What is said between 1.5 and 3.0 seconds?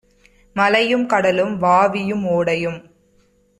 வாவியும், ஓடையும்